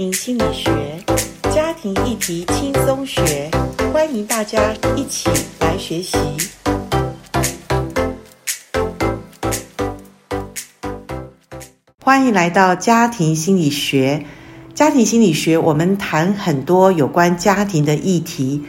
[0.00, 0.72] 庭心理学，
[1.54, 3.50] 家庭议题轻松学，
[3.92, 6.16] 欢迎大家一起来学习。
[12.02, 14.24] 欢迎来到家庭心理学。
[14.72, 18.62] 家庭心理学，我们谈很多有关家庭的议题，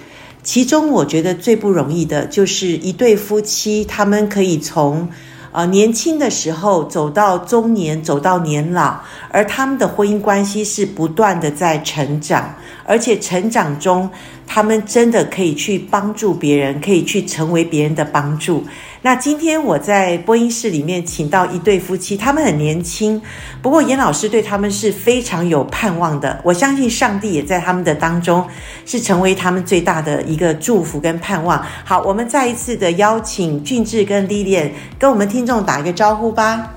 [0.43, 5.07] 其中我觉得最不容易的就是一对夫妻，他们可以从
[5.53, 8.99] 呃，年轻的时候走到中年，走到年老，
[9.29, 14.09] 而他们的婚姻关系是不断的在成长，而且成长中，
[14.47, 18.63] 他们真的可以去帮助别人，可以去成为别人的帮助。
[19.03, 23.19] 那今天我在播音室里面请到一对夫妻，他们很年轻，
[23.59, 26.39] 不过严老师对他们是非常有盼望的。
[26.43, 28.47] 我相信上帝也在他们的当中，
[28.85, 31.65] 是成为他们最大的一个祝福跟盼望。
[31.83, 34.69] 好，我们再一次的邀请俊志跟 Lilian
[34.99, 36.73] 跟我们听众打一个招呼吧。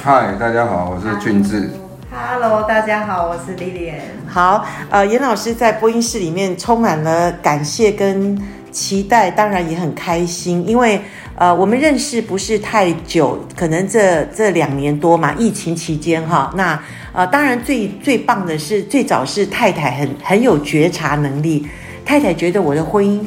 [0.00, 1.68] 嗨，大家好，我是俊志。
[2.12, 3.98] Hello，大家好，我是 Lilian。
[4.28, 8.40] 好，呃，严老师在播音室里面充满了感谢跟
[8.70, 11.00] 期待，当然也很开心，因为。
[11.36, 16.52] 呃，我们认识不是太久，可能这这两年多嘛，疫情期间哈。
[16.54, 16.78] 那
[17.14, 21.66] 呃，当然最最棒的是，最早是太太很很有觉察能力，
[22.04, 23.20] 太太觉得我的婚姻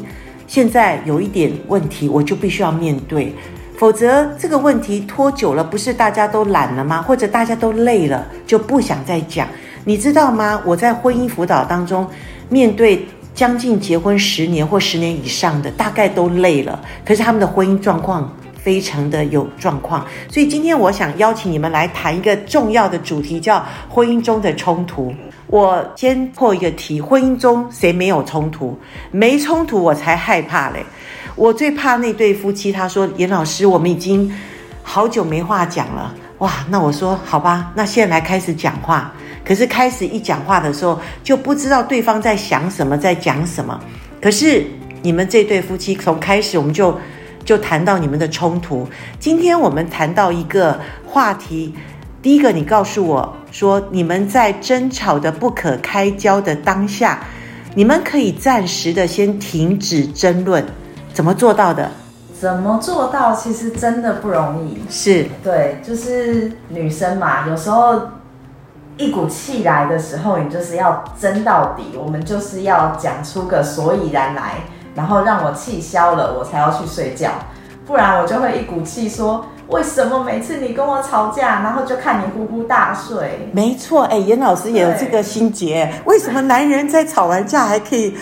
[0.46, 3.34] 现在有一点问题，我就必须要面对，
[3.80, 7.02] 否则这个问题拖久了，不是大家都懒了吗？
[7.02, 9.48] 或者大家都累了，就不想再讲。
[9.86, 10.62] 你知道吗？
[10.64, 12.08] 我在婚姻辅导当中
[12.48, 13.04] 面对。
[13.34, 16.80] 将近结婚十年或十年以上的，大概都累了。
[17.03, 25.14] 可是他们的婚姻状况非常的有状况，所以今天我想邀请你们来谈一个重要的主题，叫婚姻中的冲突。
[25.48, 28.78] 我先破一个题：婚姻中谁没有冲突？
[29.12, 30.84] 没冲突我才害怕嘞！
[31.36, 34.31] 我最怕那对夫妻，他说：“严老师，我们已经
[34.81, 39.12] 好久没话讲了。”哇，那我说好吧，那现在来开始讲话。
[39.46, 43.80] 可是开始一讲话的时候，就不知道对方在想什么，在讲什么。
[44.22, 44.66] 可是
[45.02, 46.98] 你们这对夫妻从开始我们就
[47.44, 48.88] 就谈到你们的冲突。
[49.20, 51.76] 今天我们谈到一个话题，
[52.22, 57.20] 第一个，你告诉我说，你们在争吵的不可开交的当下，
[57.76, 60.64] 你们可以暂时的先停止争论，
[61.14, 61.92] 怎么做到的？
[62.40, 63.36] 怎么做到？
[63.36, 64.78] 其实真的不容易。
[64.90, 68.02] 是，对，就是女生嘛，有时候。
[68.98, 74.54] 一股气来的时候，你就是要争到底，我们就是要讲出个所以然来，
[74.96, 77.32] 然后让我气消了，我才要去睡觉，
[77.86, 83.50] 不然我就会一股气说，为什么每次你跟我吵架，然后就看你呼呼大睡？
[83.52, 88.16] 没错，哎，严老师也有这个心结，为什么男人在吵完架还可以？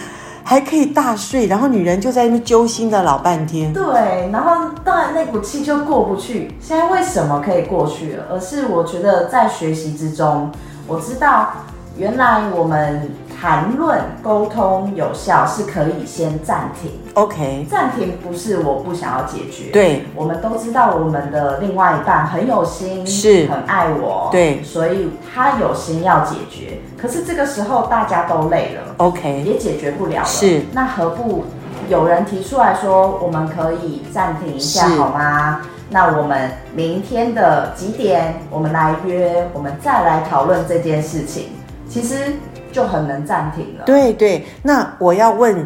[0.43, 3.71] 还可以大睡，然后女人就在那边揪心的老半天。
[3.73, 6.53] 对，然后当然那股气就过不去。
[6.59, 8.25] 现在为什么可以过去了？
[8.31, 10.51] 而是我觉得在学习之中，
[10.87, 11.49] 我知道
[11.97, 13.09] 原来我们。
[13.41, 17.65] 谈论沟通有效是可以先暂停，OK。
[17.67, 26.79] 暂停不是我不想要解决，对，我们都知道我们的另外一半很有心，是很爱我，对，所以他有心要解决。
[26.95, 30.61] 可是这个时候大家都累了，OK，也解决不了了，是。
[30.71, 31.45] 那何不
[31.89, 35.61] 有人提出来说，我们可以暂停一下好吗？
[35.89, 41.47] 那我们明天的几点，我们来约，我们再来讨论这件事情。
[41.89, 42.33] 其实。
[42.71, 43.83] 就很能暂停了。
[43.85, 45.65] 对对，那我要问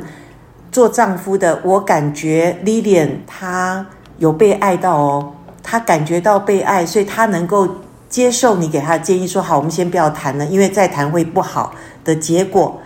[0.71, 3.85] 做丈夫的，我感觉 Lilian 她
[4.17, 5.33] 有被爱到哦，
[5.63, 7.67] 她感觉到被爱，所以她能够
[8.09, 11.73] 接受你给她的建议，说好，我们先不要谈了，因为再谈会不好
[12.03, 12.79] 的结果。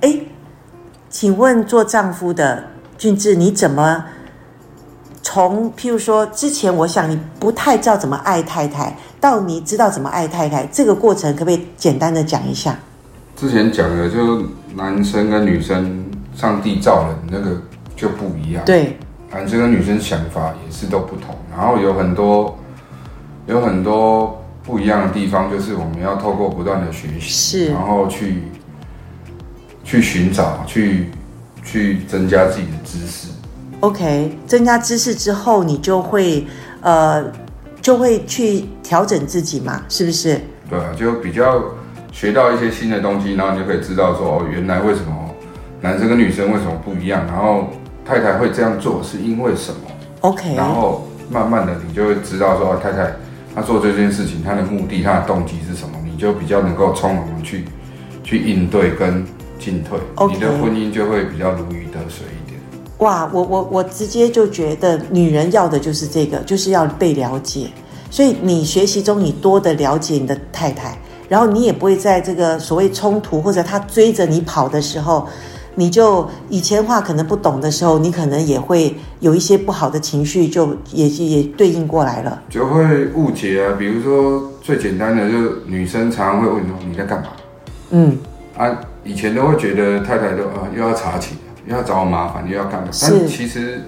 [0.00, 0.20] 哎，
[1.10, 2.64] 请问做丈夫的
[2.96, 4.04] 俊志，你怎么
[5.22, 12.78] 从譬如说之前，我想你不太知道怎么爱太太，到你知道怎么爱太太，这个过程可不可以简单的讲一下？
[13.36, 14.42] 之前讲的，就
[14.76, 16.04] 男生跟女生，
[16.36, 17.60] 上帝造人那个
[17.96, 18.64] 就不一样。
[18.64, 18.96] 对，
[19.30, 22.56] 男生跟女生想法也是都不同，然后有很多
[23.46, 28.42] 有很多不一样的地方，就是我们要透过不断的学习，是，然后去
[29.82, 31.10] 去寻找，去
[31.62, 33.28] 去增加自己的知识。
[33.80, 36.46] OK，增加知识之后，你就会
[36.80, 37.24] 呃
[37.82, 40.40] 就会去调整自己嘛，是不是？
[40.70, 41.62] 对啊，就比较。
[42.14, 45.12] 学到一些新的东西，然后你就可以知道说哦，原来为什么
[45.80, 47.68] 男生跟女生为什么不一样，然后
[48.06, 49.80] 太太会这样做是因为什么
[50.20, 53.12] ？OK，然后慢慢的你就会知道说太太
[53.52, 57.64] 她做这件事情她的目的她的动机是什么，你就比较能够从容的去
[58.22, 59.26] 去应对跟
[59.58, 60.34] 进退，okay.
[60.34, 62.60] 你的婚姻就会比较如鱼得水一点。
[62.98, 67.66] 哇，我我我直接就觉得女人要的就是这个，就是要被了解，
[68.08, 70.96] 所以你学习中你多的了解你的太太。
[71.28, 75.26] 然后你也不会在这个所谓冲突或者他追着你跑的时候，
[75.76, 83.74] 你就以前话可能不懂的时候，你可能也会有一些不好的情绪，就也也对应过来了，就会误解啊。
[83.78, 87.28] 比如说最简单的，就是女生常常会问说你在干嘛？
[87.90, 88.18] 嗯，
[88.56, 88.70] 啊，
[89.02, 91.36] 以前都会觉得太太都啊又要查寝，
[91.66, 92.88] 又要找我麻烦，又要干嘛？
[93.00, 93.82] 但其实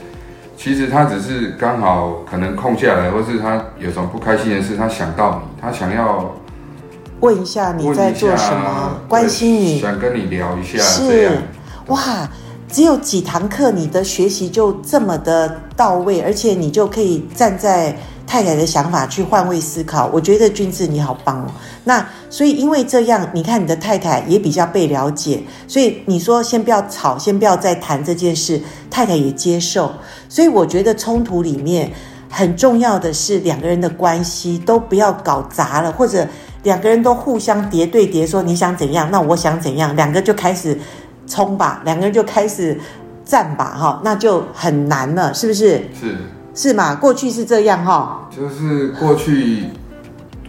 [0.57, 6.35] 其实他只是刚好可能空下来，或是他有什么不开心的事，他想到你，他想要。
[7.21, 10.79] 问一下你在做什么，关心你，想跟你聊一下。
[10.83, 11.31] 是，
[11.87, 12.29] 哇，
[12.69, 17.97] 只有几堂课，你的学习就这么的到位，而且你就可以站在
[18.27, 20.11] 太太的想法去换位思考。
[20.13, 21.47] 我觉得君志你好棒哦。
[21.85, 28.61] 那所以因为这样，你看你的太太也比较被了解，所以你说先不要吵，先不要再谈这件事，
[28.91, 29.91] 太太也接受。
[30.29, 31.91] 所以我觉得冲突里面
[32.29, 36.27] 很重要的是两个人的关系都不要搞砸了，或者。
[36.67, 40.77] 两个人都互相叠对叠，说你想怎样，那我想怎样，两个就开始
[41.29, 42.77] 冲吧，两个人就开始
[43.25, 45.81] 战吧，哈，那就很难了，是不是？
[45.99, 46.17] 是
[46.57, 46.97] 是嘛？
[46.97, 49.67] 过去是这样哈，就是过去，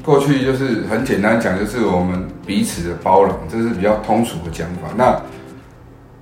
[0.04, 4.90] 过去就是很简单讲，就是我们彼此的包容，这是比较通俗的讲法。
[4.98, 5.22] 那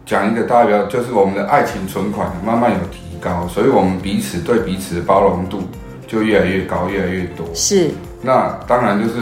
[0.06, 5.62] 讲一个代表，就是我们的爱情存款慢慢有提高，所以我们彼此对彼此的包容度
[6.06, 7.48] 就越来越高，越来越多。
[7.54, 7.92] 是，
[8.22, 9.14] 那当然就是。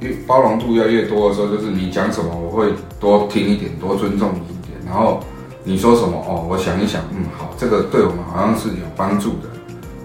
[0.00, 4.78] 越包容度越来越多的时候，就是你讲什么，我会多听一点，多尊重你一点。
[4.86, 5.20] 然后
[5.62, 9.48] 你说什么，哦，我想一想，嗯，好，这个对我们好像是有帮助的，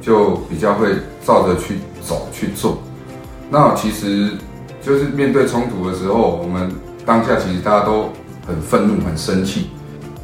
[0.01, 0.89] 就比较会
[1.25, 2.77] 照着去走去做。
[3.49, 4.31] 那其实
[4.81, 6.71] 就是面对冲突的时候，我们
[7.05, 8.09] 当下其实大家都
[8.45, 9.69] 很愤怒、很生气。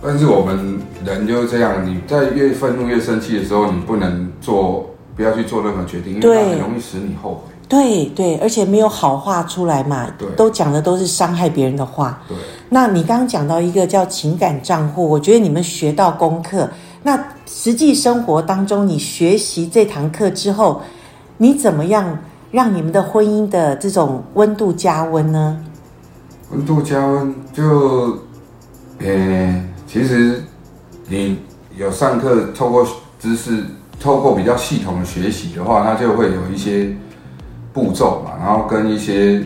[0.04, 7.51] 但是我们人就是这样，你在越愤怒、越生气的时候，你不能做，不要去做任何决定，因为它很容易使你后悔。
[7.72, 12.22] 对对，而且没有好话出来嘛，对，都讲的都是伤害别人的话。
[12.28, 12.36] 对，
[12.68, 16.70] 那你刚刚讲到一个叫情感账户，我觉得你们学到功课。
[17.02, 20.82] 那实际生活当中，你学习这堂课之后，
[21.38, 22.20] 你怎么样
[22.52, 25.58] 让你们的婚姻的这种温度加温呢？
[26.52, 28.20] 温度加温就，
[29.00, 30.44] 呃，其实
[31.08, 31.40] 你
[31.78, 32.86] 有上课，透过
[33.18, 33.64] 知识，
[33.98, 36.94] 透过比较系统的学习的话，那就会有一些。
[37.74, 39.42] 步骤嘛，然后跟一些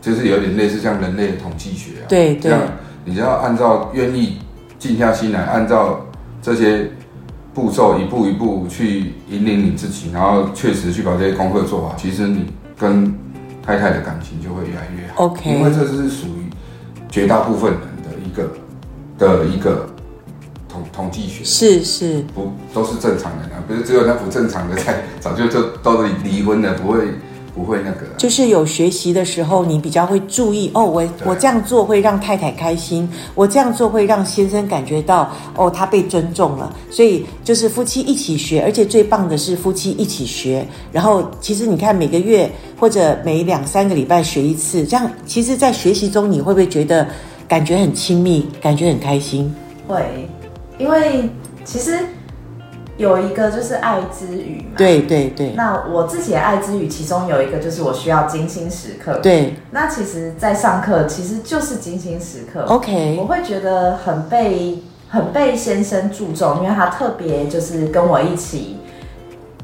[0.00, 2.60] 就是有点类似像人类的统计学啊，对对，这样
[3.04, 4.38] 你就要按照愿意
[4.78, 6.00] 静下心来，按照
[6.40, 6.90] 这些
[7.54, 12.46] 步骤一步一步去引领你自己，然后确实去把这些功课做好，其实你
[12.78, 13.14] 跟
[13.62, 15.26] 太太的感情就会越来越好。
[15.26, 16.50] OK，因为这是属于
[17.08, 18.50] 绝大部分人的一个
[19.18, 19.88] 的一个。
[20.92, 23.62] 统计学是是不都是正常的呢？
[23.66, 27.00] 不是只有那不正常的才 早就就都离婚了，不会
[27.54, 28.06] 不会那个。
[28.18, 30.84] 就是有学习的时候，你比较会注意哦。
[30.84, 36.74] 我我这样做会让太太开心，我这样做会让先生感觉到哦，他被尊重了。
[36.90, 40.66] 所以就是夫妻一起学，而且最棒的是夫妻一起学。
[40.92, 47.06] 然后其实你看每个月或者每两三个礼拜学一次，这样其实，在学习中你会不会觉得
[47.48, 49.54] 感觉很亲密，感觉很开心？
[49.88, 50.28] 会。
[50.78, 51.30] 因为
[51.64, 51.98] 其实
[52.96, 55.52] 有一个就是爱之语嘛，对对对。
[55.56, 59.18] 那我自己的爱之语，其中有一个就是我需要精心时刻。
[59.22, 59.54] 对。
[59.70, 62.64] 那其实，在上课其实就是精心时刻。
[62.68, 63.16] OK。
[63.18, 68.76] 我会觉得很被很被先生注重，因为他特别就是跟我一起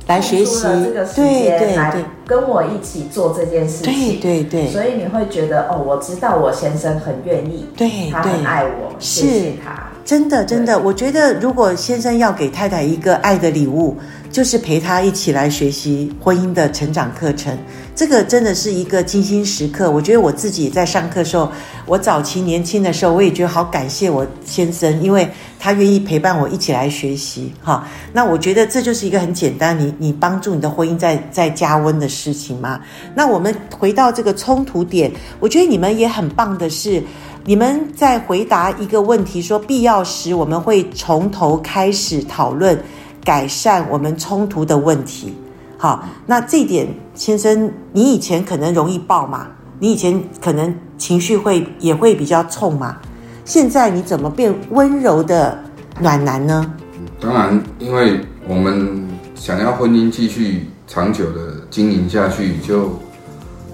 [0.07, 1.95] 来学习这个时间来
[2.27, 4.21] 跟我一起做这件事情。
[4.21, 4.69] 对对对。
[4.69, 9.91] 所以你会觉得哦，我知道我先生很愿意，对，他很爱我，谢谢他。
[10.09, 13.95] 真的，真的，我觉得如果先生要给太太一个爱的礼物，
[14.33, 17.55] 就是陪她一起来学习婚姻的成长课程。
[17.95, 19.91] 这个真的是一个精心时刻。
[19.91, 21.53] 我觉得我自己在上课的时候，
[21.85, 27.53] 我早期年轻的时候，我也觉得好感谢我先生，因为他愿意陪伴我一起来学习。
[27.63, 32.81] 哈，那我觉得这就是一个很简单，你你帮助你的婚姻在在加温的事情嘛。
[33.15, 37.03] 那我们回到这个冲突点，我觉得你们也很棒的是。
[37.49, 42.79] 你们在回答一个问题，说必要时我们会从头开始讨论
[43.25, 45.33] 改善我们冲突的问题。
[45.79, 49.47] 好，那这点，先生，你以前可能容易爆嘛？
[49.79, 52.99] 你以前可能情绪会也会比较冲嘛？
[53.47, 55.59] 现在你怎么变温柔的
[56.03, 56.75] 暖男呢？
[57.19, 62.91] 当然，因为我们想要婚姻继续长久的经营下去，就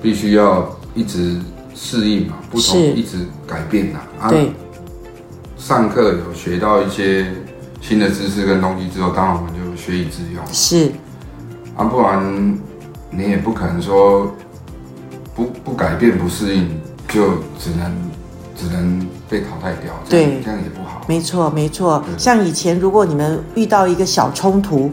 [0.01, 0.65] 必须要
[0.95, 1.41] 一直。
[1.75, 4.01] 适应嘛，不同一直改变呐。
[4.21, 4.53] 啊，对。
[5.57, 7.27] 上课有学到一些
[7.81, 10.43] 新的知识跟东西之后，当然我们就学以致用。
[10.53, 10.93] 是。
[11.77, 12.59] 啊，不然
[13.11, 14.33] 你也不可能说
[15.35, 16.69] 不不改变不适应，
[17.09, 18.11] 就只能
[18.57, 19.93] 只能被淘汰掉。
[20.09, 21.03] 对，这样也不好。
[21.09, 24.91] 没错没错，像以前如果你们遇到一个小冲突、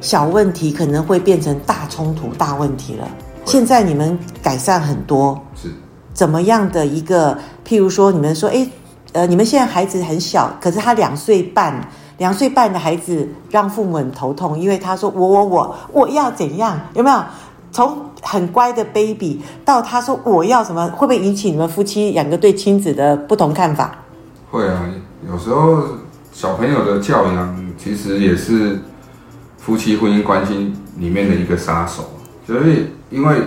[0.00, 3.08] 小问题，可能会变成大冲突、大问题了。
[3.44, 5.53] 现在你们改善很多，是
[6.14, 7.36] 怎么样的一个？
[7.66, 8.66] 譬如说，你们说，哎，
[9.12, 11.86] 呃，你们现在孩子很小，可是他两岁半。
[12.18, 16.80] 两岁半的孩子让父母很头痛，因为他说我我我我要怎样？
[16.94, 17.20] 有没有？
[17.72, 23.98] 从很乖的 baby 到他说我要什么，会不会引起你们夫妻两个对亲子的不同看法？
[24.48, 24.88] 会啊，
[25.28, 25.82] 有时候
[26.32, 28.80] 小朋友的教养其实也是
[29.58, 32.04] 夫妻婚姻关系里面的一个杀手，
[32.46, 33.38] 就是因为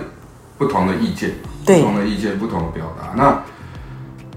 [0.58, 1.30] 不同的意见，
[1.76, 3.38] 不同的意见，不同的表达，那。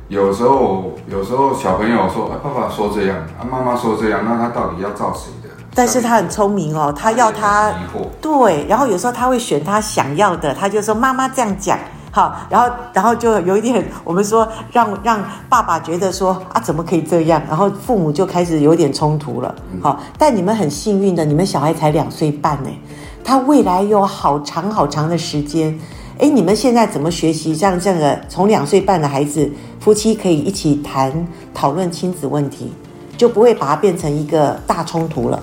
[0.07, 7.73] 有时候，有时候小朋友说：“啊，爸爸说这样，啊，妈妈说这样，那他到底要照谁的？”但是他很聪明哦，他要他
[8.19, 11.79] 对，然后有时候他会选他想要的，他就说：“妈妈这样讲
[12.11, 19.55] 好。”然后，然后就有一点，我们说让让爸爸觉得说：“啊，怎么可以这样？”然后父母就开始有点冲突了。
[19.81, 22.69] 好，但你们很幸运的，你们小孩才两岁半呢，
[23.23, 25.79] 他未来有好长好长的时间。
[26.21, 29.49] 哎，你们现在怎么学习像这样的从两岁半的孩子，
[29.79, 32.71] 夫妻可以一起谈讨论亲子问题，
[33.17, 35.41] 就不会把它变成一个大冲突了。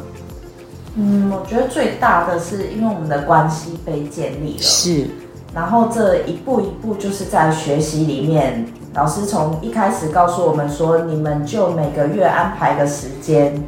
[0.94, 5.08] 嗯，我觉得最大的是因为我们的关系被建立了，是。
[5.52, 13.61] 然后这一步一步就是在学习里面，老师从一开始告诉我们说，你们就每个月安排个时间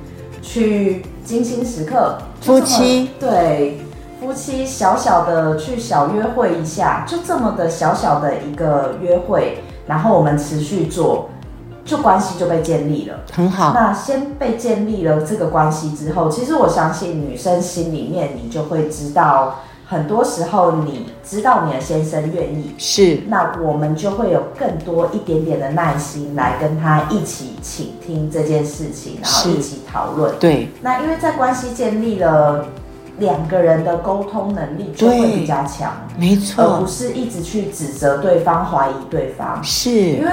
[0.43, 3.80] 去精心时刻，夫妻对。
[4.21, 11.31] 夫妻小小的去小约会一下，就这么的小小的一个约会，然后我们持续做，
[11.87, 13.73] 就关系就被建立了，很好。
[13.73, 30.35] 那先被建立了这个关系之后，其实我相信女生心里面你就会知道，很多时候你知道你的先生愿意，是，那我们就会有更多一点点的耐心来跟他一起倾听这件事情，然后一起讨论。
[30.39, 32.67] 对，那因为在关系建立了。
[33.21, 39.63] 两个人的沟通能力就会比较强，没错，而不是一直去指责对方、怀疑对方。
[39.63, 40.31] 是，因为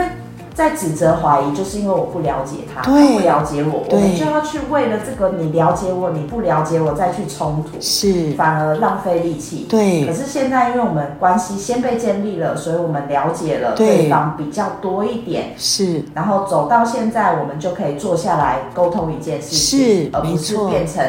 [0.55, 9.67] 在指责、怀疑，就是因为我不了解他，他不了解我，我们就要去为了这个你了解我，你不了解我再去冲突，是，反而浪费力气。
[9.69, 10.07] 对。
[10.07, 16.03] 可是现在，因为我们关系先被建立了，所以我们了解了对方比较多一点，是。
[16.15, 21.03] 然后走到现在，我们就可以坐下来沟通一件事情，是，而不是变成。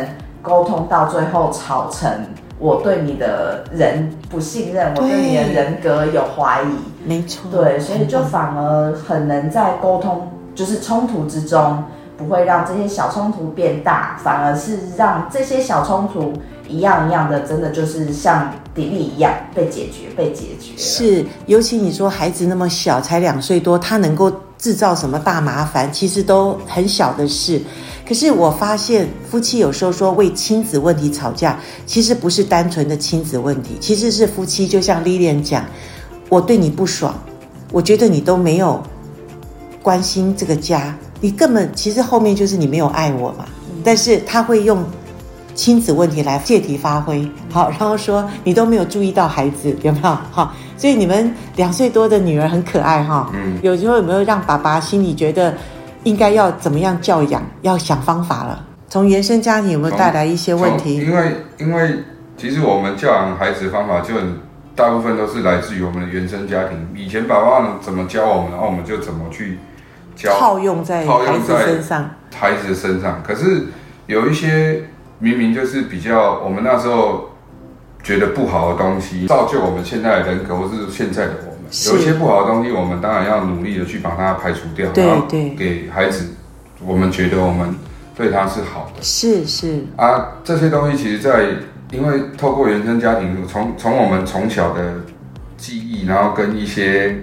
[0.48, 2.10] 沟通到最后吵成
[2.58, 11.84] 我对你的人不信任，我对你的人格有怀疑，没错，对，所以就反而很能在沟通就是冲突之中，
[12.16, 16.32] 不会让这些小冲突变大，反而是让这些小冲突
[16.66, 20.72] 一样一样的，真的就是像迪丽一样被解决，被解决。
[20.76, 25.92] 是，尤其你说孩子那么小，才两岁多，他能够制造什么大麻烦？
[25.92, 27.62] 其实都很小的事。
[28.08, 35.62] 可是我发现，夫妻有时候说为亲子问题吵架，其实不是单纯的亲子问题，其实是夫妻就像 Lilian 讲，
[36.30, 37.14] 我对你不爽，
[37.70, 38.82] 我觉得你都没有
[39.82, 43.44] 关心这个家，你根本其实后面就是你没有爱我嘛。
[43.84, 44.82] 但是他会用
[45.54, 50.18] 亲子问题来借题发挥，好，然后说你都没有注意到孩子有没有？
[50.30, 53.30] 好，所以你们两岁多的女儿很可爱哈。
[53.34, 55.54] 嗯，有时候有没有让爸爸心里觉得？
[56.04, 57.42] 应该要怎么样教养？
[57.62, 58.64] 要想方法了。
[58.88, 60.96] 从原生家庭有没有带来一些问题？
[60.96, 61.94] 因为因为
[62.36, 64.38] 其实我们教养孩子的方法就很
[64.74, 66.88] 大部分都是来自于我们的原生家庭。
[66.96, 69.58] 以前爸爸怎么教我们，然后我们就怎么去
[70.16, 72.10] 教，套用在孩子身上。
[72.34, 73.66] 孩子的身上，可是
[74.06, 74.84] 有一些
[75.18, 77.30] 明明就是比较我们那时候
[78.02, 81.47] 觉得不好的东西，造就我们现在的人格，或是现在的我。
[81.86, 86.34] 有一些不好的东西，我们当然要努力的去把它排除掉，对，然后给孩子，
[86.84, 87.74] 我们觉得我们
[88.16, 89.02] 对他是好的。
[89.02, 91.46] 是是啊，这些东西其实在，在
[91.92, 95.00] 因为透过原生家庭，从从我们从小的
[95.56, 97.16] 记忆，然后跟一些。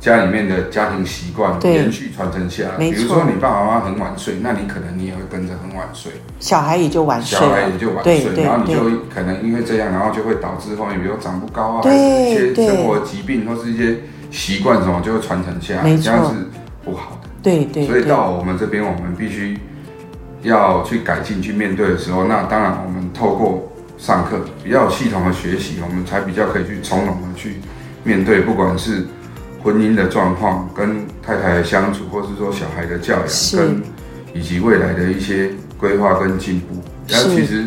[0.00, 8.80] 家里面的家庭习惯延续传承下来，比如说你爸爸妈妈很晚睡，那你可能你也会跟着很晚睡，小孩也就晚睡，小孩也就晚睡，然后你就
[9.14, 13.98] 可能因为这样，然后就会导致后面比如长不高啊，一些生活疾病或是一些
[14.30, 16.48] 习惯什么就会传承下来，这样是
[16.82, 17.28] 不好的。
[17.42, 19.58] 对对，所以到我们这边，我们必须
[20.44, 27.56] 要去改进、去面对的时候，那当然我们透过上课比较有系统的学习，我们才比较可以去从容的去
[28.02, 29.06] 面对，不管是。
[29.62, 33.26] 婚姻的状况，跟太太的相处，或是说小孩的教养，
[33.56, 33.82] 跟
[34.34, 36.82] 以及未来的一些规划跟进步。
[37.08, 37.66] 然后其实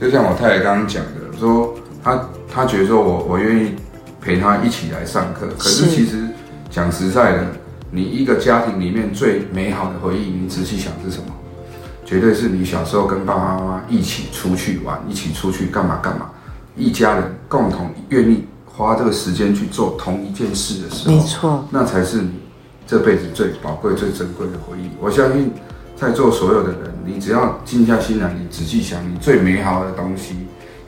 [0.00, 3.74] 就像我太太刚刚讲的，说她她觉得说我我愿意
[4.20, 5.48] 陪她一起来上课。
[5.58, 6.28] 可是其实
[6.70, 7.46] 讲实在的，
[7.90, 11.26] 你一个家庭里面最美好的回忆，你仔细想是什么？
[12.04, 16.30] 绝对是你小时候跟爸爸妈妈一起出去玩，一起出去干嘛干嘛，
[16.76, 18.44] 一家人共同愿意
[18.76, 22.30] 花这个时间去做同一件事的时候，没错，那才是你
[22.86, 24.88] 这辈子最宝贵、最珍贵的回忆。
[25.00, 25.52] 我相信
[25.96, 30.34] 在座所有的人，你只要静下心来，你仔细想，你最美好的东西，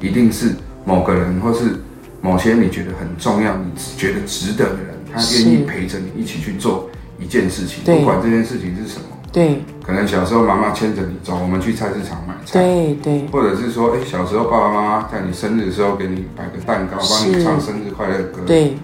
[0.00, 0.52] 一定是
[0.84, 1.76] 某个人，或是
[2.20, 3.64] 某些你觉得很重要、你
[3.96, 6.88] 觉得值得的人，他愿意陪着你一起去做
[7.18, 9.04] 一件事情，不管这件事情是什么。
[9.34, 12.62] 对，可能小时候妈妈牵着你走，我们去菜市场买菜。
[12.62, 18.42] 对对，或者是说，哎，小时候爸爸妈妈在你生日的时候给你摆个蛋糕，帮你唱生日快乐歌。
[18.46, 18.76] 对，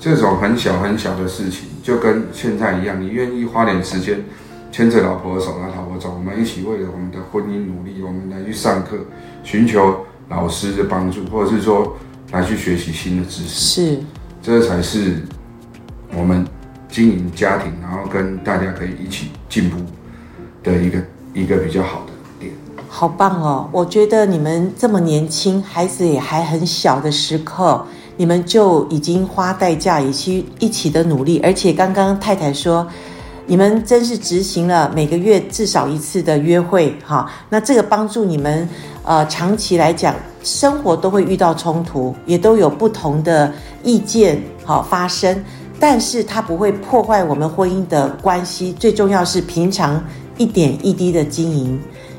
[0.00, 4.20] 这种很小很小的事情，就跟现在一样，你愿意花点时间
[4.72, 8.96] 牵着老婆的手，让老婆走，我们一起为了我们的婚姻努力，我们来去上课，
[9.44, 11.96] 寻求老师的帮助，或者是说
[12.32, 13.94] 来去学习新的知识。
[13.94, 13.98] 是，
[14.42, 15.18] 这才是
[16.12, 16.44] 我们。
[16.92, 19.78] 经营家庭，然后跟大家可以一起进步
[20.62, 20.98] 的一个
[21.32, 22.52] 一个比较好的点。
[22.86, 23.66] 好棒哦！
[23.72, 27.82] 我觉得你们这么年轻，孩子也还很小的时刻，
[28.18, 31.40] 你们就已经花代价，一起一起的努力。
[31.42, 32.86] 而且刚刚太太说，
[33.46, 37.26] 你们真是执行了每个月至少一次的约会，哈。
[37.48, 38.68] 那这个帮助你们，
[39.02, 43.50] 呃，长期来讲，生活都会遇到冲突，也都有不同的
[43.82, 45.42] 意见，好发生。
[45.82, 50.00] 但是它不会破坏我们婚姻的关系，最重要是平常
[50.38, 51.76] 一点一滴的经营，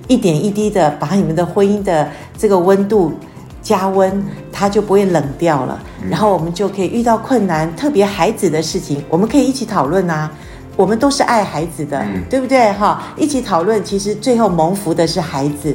[0.10, 3.14] 一点一滴的把你们的婚姻的这个温度
[3.62, 5.82] 加温，它就不会冷掉了。
[6.10, 10.30] 然后我们就可以遇到困难，特别孩子的事情，我们可以一起讨论啊。
[10.76, 12.70] 我们都是爱孩子的，对不对？
[12.74, 15.74] 哈，一起讨论，其实最后蒙福的是孩子。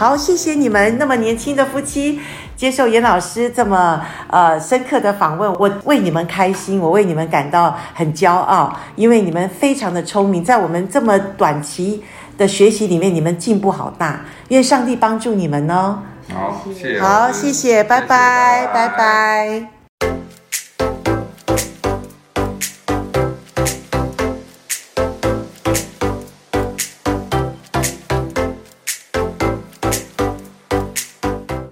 [0.00, 2.18] 好，谢谢你们那么年轻的夫妻。
[2.56, 12.02] 接受严老师这么呃深刻的访问，我为你们开心，我为你们感到很骄傲，因为你们非常的聪明，在我们这么短期
[12.38, 15.98] 的学习里面，你们进步好大，愿上帝帮助你们哦。
[16.32, 16.98] 好，谢谢。
[16.98, 18.88] 好，谢谢，拜拜，拜拜。
[18.88, 19.79] 拜拜。